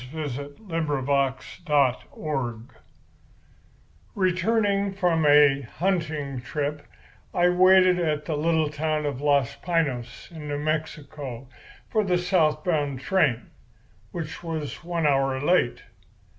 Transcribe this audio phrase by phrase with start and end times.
[0.15, 2.69] III TELEMACHUS, FRIEND
[4.15, 6.87] Returning from a hunting trip,
[7.35, 11.47] I waited at the little town of Los Piños, in New Mexico,
[11.87, 13.51] for the south bound train,
[14.11, 15.83] which was one hour late.